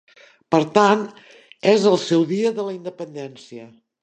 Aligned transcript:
Per 0.55 0.59
tant, 0.77 1.03
és 1.75 1.85
el 1.93 2.01
seu 2.07 2.27
dia 2.35 2.53
de 2.57 2.67
la 2.71 2.75
independència. 2.79 3.71